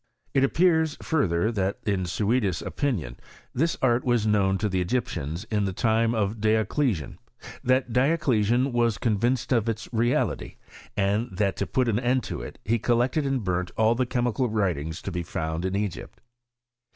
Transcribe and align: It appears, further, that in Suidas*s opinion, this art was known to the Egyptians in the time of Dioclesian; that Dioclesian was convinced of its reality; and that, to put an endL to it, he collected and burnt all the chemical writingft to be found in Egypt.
It 0.33 0.43
appears, 0.43 0.97
further, 0.99 1.51
that 1.51 1.77
in 1.85 2.07
Suidas*s 2.07 2.63
opinion, 2.63 3.17
this 3.53 3.77
art 3.83 4.03
was 4.03 4.25
known 4.25 4.57
to 4.57 4.67
the 4.67 4.81
Egyptians 4.81 5.43
in 5.51 5.65
the 5.65 5.73
time 5.73 6.15
of 6.15 6.41
Dioclesian; 6.41 7.19
that 7.63 7.93
Dioclesian 7.93 8.71
was 8.71 8.97
convinced 8.97 9.51
of 9.51 9.69
its 9.69 9.87
reality; 9.93 10.55
and 10.97 11.29
that, 11.37 11.55
to 11.57 11.67
put 11.67 11.87
an 11.87 11.97
endL 11.99 12.23
to 12.23 12.41
it, 12.41 12.57
he 12.65 12.79
collected 12.79 13.27
and 13.27 13.43
burnt 13.43 13.69
all 13.77 13.93
the 13.93 14.07
chemical 14.07 14.49
writingft 14.49 15.03
to 15.03 15.11
be 15.11 15.21
found 15.21 15.65
in 15.65 15.75
Egypt. 15.75 16.19